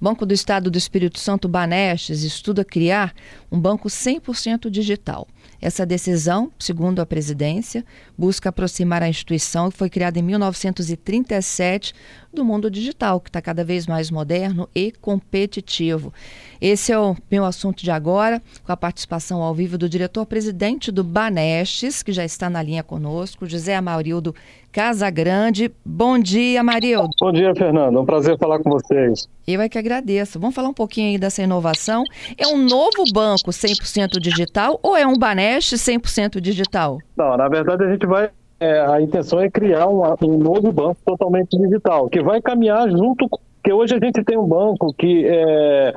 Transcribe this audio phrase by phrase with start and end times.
[0.00, 3.14] Banco do Estado do Espírito Santo Banestes estuda criar
[3.52, 5.28] um banco 100% digital.
[5.60, 7.84] Essa decisão, segundo a presidência,
[8.16, 11.92] busca aproximar a instituição que foi criada em 1937
[12.32, 16.14] do mundo digital, que está cada vez mais moderno e competitivo.
[16.60, 21.04] Esse é o meu assunto de agora, com a participação ao vivo do diretor-presidente do
[21.04, 24.34] Banestes, que já está na linha conosco, José Amarildo
[24.72, 25.70] Casagrande.
[25.84, 27.10] Bom dia, Amarildo.
[27.20, 27.98] Bom dia, Fernando.
[27.98, 29.28] É um prazer falar com vocês.
[29.46, 30.38] Eu é que agradeço.
[30.38, 32.04] Vamos falar um pouquinho aí dessa inovação.
[32.38, 36.98] É um novo banco 100% digital ou é um Baneste 100% digital?
[37.16, 40.98] Não, na verdade a gente vai é, a intenção é criar um, um, novo banco
[41.04, 43.26] totalmente digital, que vai caminhar junto.
[43.28, 45.94] Porque hoje a gente tem um banco que é,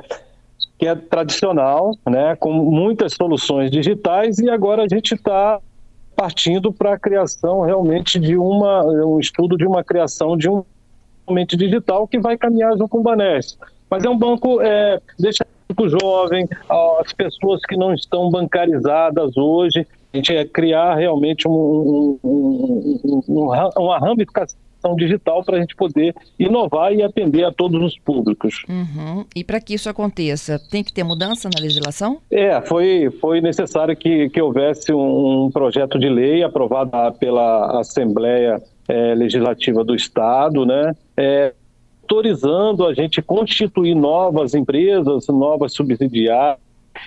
[0.78, 5.60] que é tradicional, né, com muitas soluções digitais, e agora a gente está
[6.14, 10.64] partindo para a criação realmente de uma, um estudo de uma criação de um
[11.24, 13.58] totalmente digital que vai caminhar junto com o Banesp.
[13.90, 15.44] Mas é um banco, é, deixa
[15.76, 16.46] o jovem,
[17.02, 23.50] as pessoas que não estão bancarizadas hoje, a gente é criar realmente um, um, um,
[23.76, 24.58] uma ramificação
[24.94, 28.64] digital para a gente poder inovar e atender a todos os públicos.
[28.68, 29.24] Uhum.
[29.34, 32.18] E para que isso aconteça, tem que ter mudança na legislação?
[32.30, 39.14] É, foi, foi necessário que, que houvesse um, projeto de lei aprovado pela Assembleia é,
[39.14, 40.92] Legislativa do Estado, né?
[41.16, 41.54] É,
[42.02, 46.58] autorizando a gente constituir novas empresas, novas subsidiárias,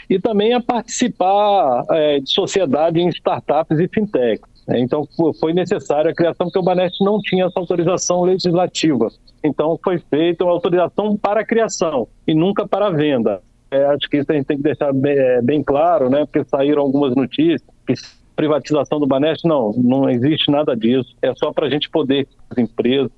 [0.10, 4.57] e também a participar é, de sociedade em startups e fintechs.
[4.68, 4.80] Né?
[4.80, 5.08] Então,
[5.40, 9.08] foi necessária a criação, porque o Banest não tinha essa autorização legislativa.
[9.44, 13.42] Então, foi feita uma autorização para a criação e nunca para a venda.
[13.72, 16.26] É, acho que isso a gente tem que deixar bem, é, bem claro, né?
[16.26, 17.94] porque saíram algumas notícias que
[18.36, 21.16] privatização do Banest, não, não existe nada disso.
[21.24, 23.12] É só para a gente poder, as empresas,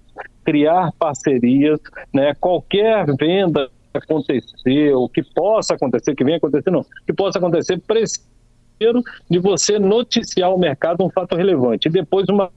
[0.45, 1.79] criar parcerias,
[2.13, 2.33] né?
[2.39, 8.25] qualquer venda acontecer, o que possa acontecer, que venha acontecer, não, que possa acontecer, precisa
[9.29, 12.49] de você noticiar ao mercado um fato relevante e depois uma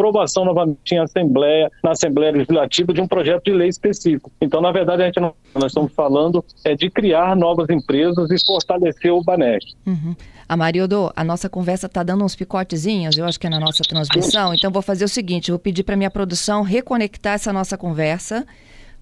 [0.00, 4.32] aprovação novamente em Assembleia, na Assembleia Legislativa de um projeto de lei específico.
[4.40, 8.46] Então, na verdade, a gente não, nós estamos falando é de criar novas empresas e
[8.46, 9.76] fortalecer o Banest.
[9.86, 10.14] Uhum.
[10.48, 14.52] Amarildo, a nossa conversa está dando uns picotezinhos, eu acho que é na nossa transmissão,
[14.52, 18.44] então vou fazer o seguinte, vou pedir para minha produção reconectar essa nossa conversa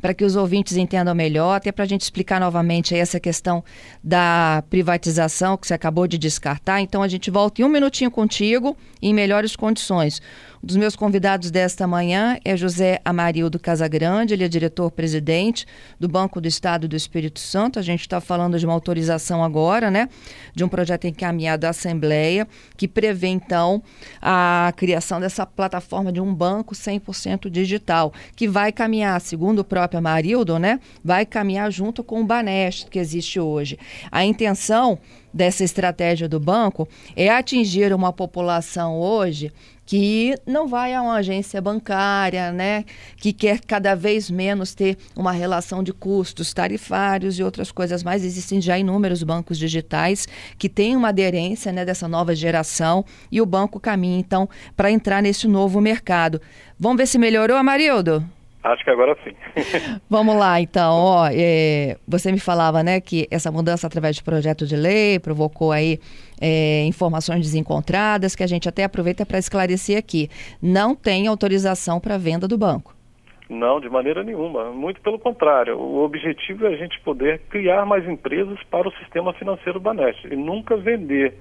[0.00, 3.64] para que os ouvintes entendam melhor, até para a gente explicar novamente essa questão
[4.02, 6.80] da privatização que você acabou de descartar.
[6.80, 10.20] Então a gente volta em um minutinho contigo em melhores condições.
[10.60, 15.64] Um dos meus convidados desta manhã é José Amarildo Casagrande, ele é diretor-presidente
[16.00, 17.78] do Banco do Estado do Espírito Santo.
[17.78, 20.08] A gente está falando de uma autorização agora, né,
[20.52, 23.80] de um projeto encaminhado à Assembleia, que prevê, então,
[24.20, 29.98] a criação dessa plataforma de um banco 100% digital, que vai caminhar, segundo o próprio
[29.98, 33.78] Amarildo, né, vai caminhar junto com o Banest, que existe hoje.
[34.10, 34.98] A intenção
[35.32, 39.52] dessa estratégia do banco é atingir uma população hoje
[39.88, 42.84] que não vai a uma agência bancária, né,
[43.16, 48.22] que quer cada vez menos ter uma relação de custos tarifários e outras coisas mais.
[48.22, 50.28] Existem já inúmeros bancos digitais
[50.58, 55.22] que têm uma aderência, né, dessa nova geração e o banco caminha então para entrar
[55.22, 56.38] nesse novo mercado.
[56.78, 58.37] Vamos ver se melhorou, Amarildo?
[58.62, 59.34] Acho que agora sim.
[60.10, 60.92] Vamos lá, então.
[60.92, 65.70] Ó, é, você me falava, né, que essa mudança através de projeto de lei provocou
[65.70, 65.98] aí
[66.40, 70.28] é, informações desencontradas que a gente até aproveita para esclarecer aqui.
[70.60, 72.98] Não tem autorização para venda do banco.
[73.48, 74.70] Não, de maneira nenhuma.
[74.72, 75.78] Muito pelo contrário.
[75.78, 80.36] O objetivo é a gente poder criar mais empresas para o sistema financeiro Baneste e
[80.36, 81.34] nunca vender.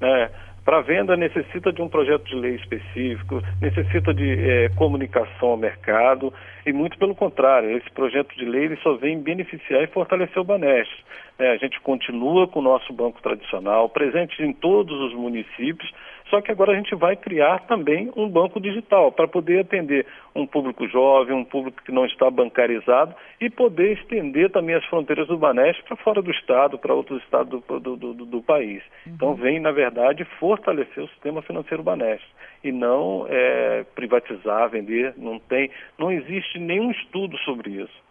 [0.00, 0.30] Né?
[0.70, 6.32] Para venda necessita de um projeto de lei específico, necessita de é, comunicação ao mercado
[6.64, 10.44] e muito pelo contrário, esse projeto de lei ele só vem beneficiar e fortalecer o
[10.44, 10.92] Banest.
[11.40, 15.90] É, a gente continua com o nosso banco tradicional, presente em todos os municípios,
[16.30, 20.46] só que agora a gente vai criar também um banco digital para poder atender um
[20.46, 25.36] público jovem, um público que não está bancarizado e poder estender também as fronteiras do
[25.36, 28.82] Banesp para fora do estado, para outros estados do, do, do, do país.
[29.04, 29.12] Uhum.
[29.14, 32.24] Então vem, na verdade, fortalecer o sistema financeiro Banesp
[32.62, 35.14] e não é, privatizar, vender.
[35.16, 38.10] Não tem, não existe nenhum estudo sobre isso.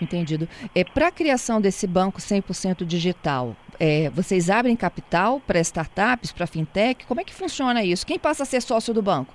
[0.00, 0.48] Entendido.
[0.74, 6.46] É, Para a criação desse banco 100% digital, é, vocês abrem capital para startups, para
[6.46, 7.06] fintech?
[7.06, 8.06] Como é que funciona isso?
[8.06, 9.34] Quem passa a ser sócio do banco?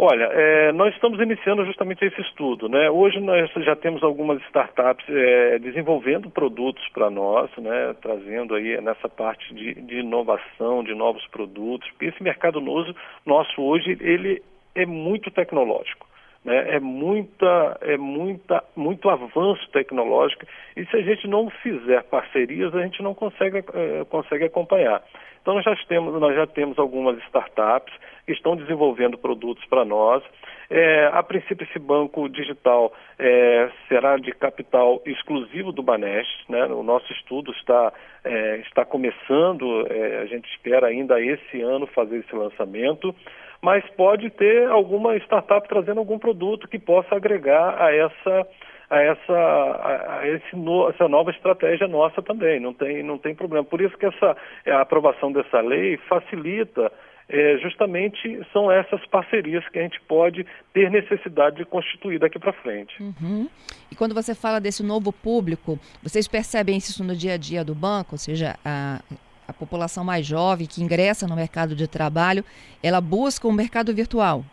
[0.00, 2.68] Olha, é, nós estamos iniciando justamente esse estudo.
[2.68, 2.88] Né?
[2.88, 7.96] Hoje nós já temos algumas startups é, desenvolvendo produtos para nós, né?
[8.00, 12.94] trazendo aí nessa parte de, de, inovação, de novos produtos, esse mercado nosso,
[13.26, 14.40] nosso hoje ele
[14.72, 16.07] é muito tecnológico.
[16.48, 16.76] Né?
[16.76, 22.80] É, muita, é muita, muito avanço tecnológico e se a gente não fizer parcerias, a
[22.80, 25.02] gente não consegue, é, consegue acompanhar.
[25.42, 27.92] Então nós já, temos, nós já temos algumas startups
[28.24, 30.22] que estão desenvolvendo produtos para nós.
[30.70, 36.28] É, a princípio, esse banco digital é, será de capital exclusivo do Banesh.
[36.48, 36.64] Né?
[36.64, 37.92] O nosso estudo está,
[38.24, 39.86] é, está começando,
[40.22, 43.14] a gente espera ainda esse ano fazer esse lançamento,
[43.62, 48.46] mas pode ter alguma startup trazendo algum produto que possa agregar a essa
[48.90, 53.62] a essa, a, esse no, essa nova estratégia nossa também, não tem, não tem problema.
[53.62, 54.34] Por isso que essa,
[54.66, 56.90] a aprovação dessa lei facilita
[57.28, 62.52] é, justamente são essas parcerias que a gente pode ter necessidade de constituir daqui para
[62.54, 62.94] frente.
[63.02, 63.48] Uhum.
[63.92, 67.74] E quando você fala desse novo público, vocês percebem isso no dia a dia do
[67.74, 69.02] banco, ou seja, a,
[69.48, 72.44] a população mais jovem que ingressa no mercado de trabalho,
[72.82, 74.44] ela busca o um mercado virtual?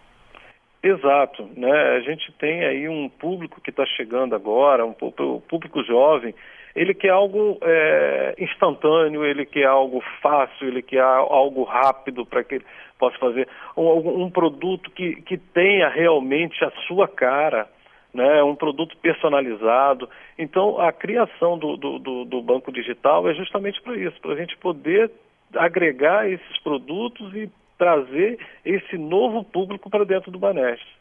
[0.81, 1.97] Exato, né?
[1.97, 6.33] A gente tem aí um público que está chegando agora, um público jovem,
[6.75, 12.56] ele quer algo é, instantâneo, ele quer algo fácil, ele quer algo rápido para que
[12.56, 12.65] ele
[13.00, 17.68] possa fazer um, um, produto que, que tenha realmente a sua cara,
[18.15, 18.41] né?
[18.44, 20.09] Um produto personalizado.
[20.38, 24.38] Então, a criação do, do, do, do banco digital é justamente para isso, para a
[24.38, 25.12] gente poder
[25.56, 30.95] agregar esses produtos e trazer esse novo público para dentro do Banestes.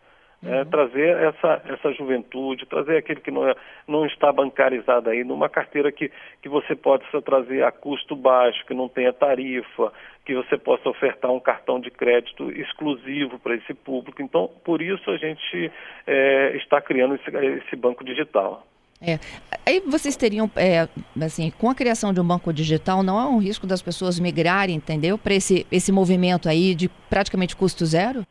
[0.47, 0.65] É, uhum.
[0.67, 3.55] trazer essa, essa juventude, trazer aquele que não, é,
[3.89, 6.13] não está bancarizado aí numa carteira que,
[6.43, 9.91] que você possa trazer a custo baixo, que não tenha tarifa,
[10.25, 14.23] que você possa ofertar um cartão de crédito exclusivo para esse público.
[14.23, 15.71] Então, por isso a gente
[16.07, 17.31] é, está criando esse,
[17.67, 18.67] esse banco digital.
[19.03, 19.19] É.
[19.67, 20.89] Aí vocês teriam, é,
[21.23, 24.77] assim, com a criação de um banco digital, não há um risco das pessoas migrarem,
[24.77, 25.19] entendeu?
[25.19, 28.25] Para esse, esse movimento aí de praticamente custo zero?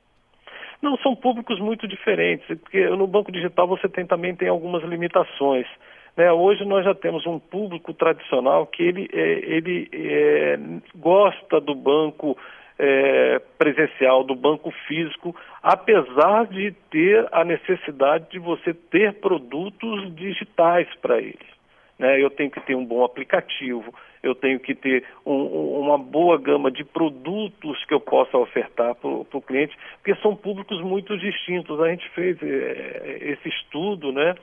[0.81, 5.68] Não, são públicos muito diferentes, porque no banco digital você tem, também tem algumas limitações.
[6.15, 6.31] Né?
[6.31, 10.60] Hoje nós já temos um público tradicional que ele, é, ele é,
[10.95, 12.38] gosta do banco
[12.77, 20.88] é, presencial, do banco físico, apesar de ter a necessidade de você ter produtos digitais
[21.01, 21.54] para eles.
[21.98, 22.21] Né?
[22.21, 26.71] Eu tenho que ter um bom aplicativo, eu tenho que ter um, uma boa gama
[26.71, 31.80] de produtos que eu possa ofertar para o cliente, porque são públicos muito distintos.
[31.80, 34.33] A gente fez é, esse estudo, né?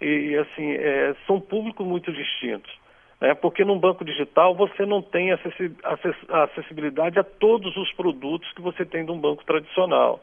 [0.00, 2.72] E assim, é, são públicos muito distintos.
[3.20, 3.34] Né?
[3.34, 9.04] Porque num banco digital você não tem acessibilidade a todos os produtos que você tem
[9.04, 10.20] de um banco tradicional.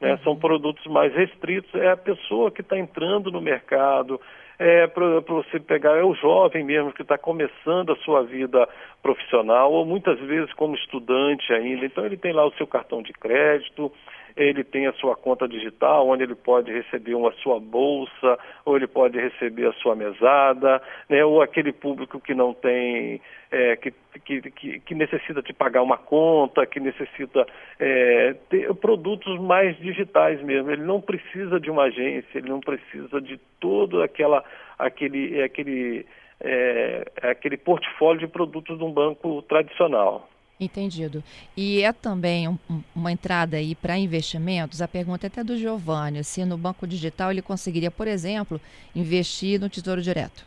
[0.00, 0.12] Né?
[0.12, 0.18] Uhum.
[0.18, 4.20] São produtos mais restritos, é a pessoa que está entrando no mercado,
[4.58, 8.68] é para você pegar, é o jovem mesmo que está começando a sua vida
[9.00, 11.86] profissional, ou muitas vezes como estudante ainda.
[11.86, 13.92] Então ele tem lá o seu cartão de crédito,
[14.38, 18.86] ele tem a sua conta digital, onde ele pode receber uma sua bolsa, ou ele
[18.86, 21.24] pode receber a sua mesada, né?
[21.24, 23.20] ou aquele público que não tem,
[23.50, 23.92] é, que,
[24.24, 27.44] que, que, necessita de pagar uma conta, que necessita
[27.80, 30.70] é, ter produtos mais digitais mesmo.
[30.70, 34.44] Ele não precisa de uma agência, ele não precisa de todo aquela,
[34.78, 36.06] aquele, aquele,
[36.40, 40.28] é, aquele portfólio de produtos de um banco tradicional.
[40.60, 41.22] Entendido.
[41.56, 42.58] E é também um,
[42.94, 47.30] uma entrada aí para investimentos, a pergunta é até do Giovanni, se no banco digital
[47.30, 48.60] ele conseguiria, por exemplo,
[48.94, 50.44] investir no Tesouro Direto.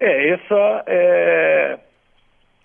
[0.00, 1.78] É, essa é,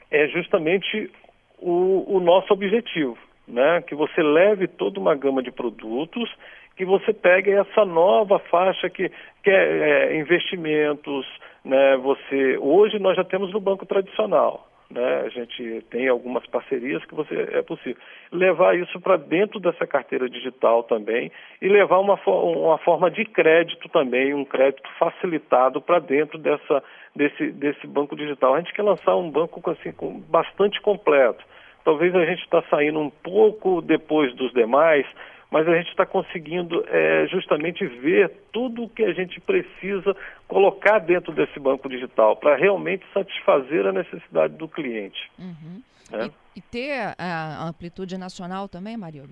[0.09, 1.11] é justamente
[1.59, 3.81] o, o nosso objetivo, né?
[3.81, 6.33] Que você leve toda uma gama de produtos,
[6.75, 9.11] que você pegue essa nova faixa que,
[9.43, 11.27] que é, é investimentos,
[11.63, 11.97] né?
[11.97, 15.21] Você, hoje nós já temos no banco tradicional, né?
[15.25, 17.97] A gente tem algumas parcerias que você é possível
[18.31, 23.89] levar isso para dentro dessa carteira digital também e levar uma, uma forma de crédito
[23.89, 26.83] também, um crédito facilitado para dentro dessa,
[27.15, 28.55] desse, desse banco digital.
[28.55, 31.43] A gente quer lançar um banco assim, com, bastante completo.
[31.83, 35.05] Talvez a gente está saindo um pouco depois dos demais,
[35.49, 40.15] mas a gente está conseguindo é, justamente ver tudo o que a gente precisa
[40.47, 45.19] colocar dentro desse banco digital para realmente satisfazer a necessidade do cliente.
[45.39, 45.81] Uhum.
[46.11, 46.25] É.
[46.25, 49.25] E, e, ter a amplitude nacional também, Mario?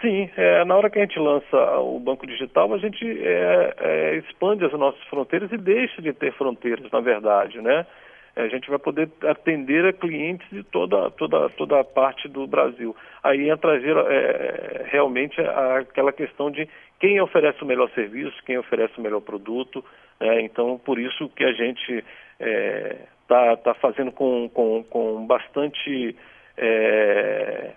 [0.00, 4.16] Sim, é, na hora que a gente lança o banco digital, a gente é, é,
[4.16, 7.84] expande as nossas fronteiras e deixa de ter fronteiras, na verdade, né?
[8.38, 12.94] A gente vai poder atender a clientes de toda, toda, toda a parte do Brasil.
[13.22, 16.68] Aí entra é, realmente aquela questão de
[17.00, 19.84] quem oferece o melhor serviço, quem oferece o melhor produto.
[20.20, 20.42] Né?
[20.42, 22.04] Então, por isso que a gente
[22.38, 26.14] está é, tá, tá fazendo com, com, com bastante
[26.56, 27.72] é,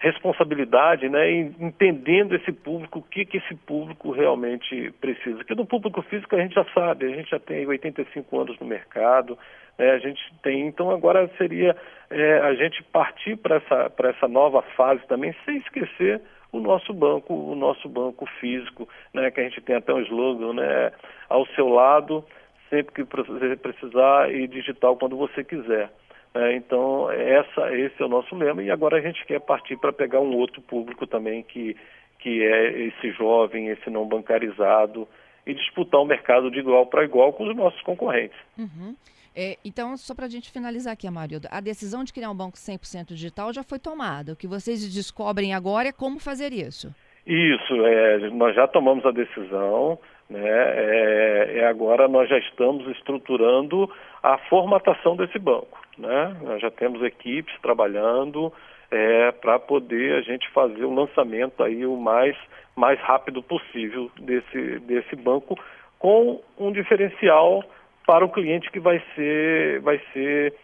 [0.00, 5.36] responsabilidade, né, entendendo esse público, o que, que esse público realmente precisa.
[5.36, 8.66] Porque no público físico a gente já sabe, a gente já tem 85 anos no
[8.66, 9.38] mercado,
[9.78, 11.76] né, a gente tem, então agora seria
[12.08, 17.34] é, a gente partir para essa, essa nova fase também, sem esquecer o nosso banco,
[17.34, 20.92] o nosso banco físico, né, que a gente tem até um slogan, né,
[21.28, 22.24] ao seu lado,
[22.70, 25.90] sempre que precisar e digital quando você quiser.
[26.34, 29.92] É, então, essa, esse é o nosso lema e agora a gente quer partir para
[29.92, 31.76] pegar um outro público também que,
[32.20, 35.08] que é esse jovem, esse não bancarizado
[35.44, 38.38] e disputar o um mercado de igual para igual com os nossos concorrentes.
[38.56, 38.94] Uhum.
[39.34, 42.56] É, então, só para a gente finalizar aqui, Amarildo, a decisão de criar um banco
[42.56, 44.32] 100% digital já foi tomada.
[44.32, 46.94] O que vocês descobrem agora é como fazer isso.
[47.26, 53.90] Isso, é, nós já tomamos a decisão, né, é, é, agora nós já estamos estruturando
[54.22, 55.79] a formatação desse banco.
[56.00, 56.36] Né?
[56.42, 58.52] Nós já temos equipes trabalhando
[58.90, 62.36] é, para poder a gente fazer o lançamento aí o mais,
[62.74, 65.58] mais rápido possível desse, desse banco
[65.98, 67.62] com um diferencial
[68.06, 70.54] para o cliente que vai ser, vai ser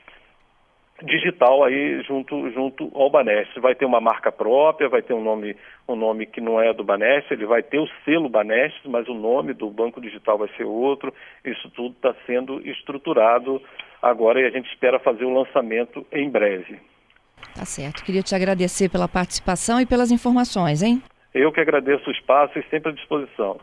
[1.03, 3.61] digital aí junto, junto ao Banest.
[3.61, 5.55] Vai ter uma marca própria, vai ter um nome,
[5.87, 9.15] um nome que não é do Banest, ele vai ter o selo Banest, mas o
[9.15, 11.13] nome do banco digital vai ser outro.
[11.45, 13.61] Isso tudo está sendo estruturado
[14.03, 16.79] agora e a gente espera fazer o lançamento em breve.
[17.55, 18.05] Tá certo.
[18.05, 21.03] Queria te agradecer pela participação e pelas informações, hein?
[21.35, 23.59] Eu que agradeço o espaço e sempre à disposição.